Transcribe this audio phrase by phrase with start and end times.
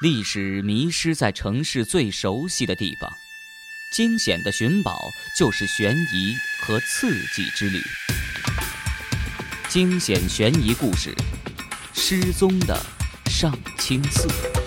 [0.00, 3.10] 历史迷失在城市最熟悉的地方。
[3.92, 4.98] 惊险的寻宝
[5.38, 7.80] 就是悬疑和刺激之旅。
[9.68, 11.14] 惊险悬疑故事
[11.94, 12.76] 失踪的
[13.26, 14.63] 上清寺。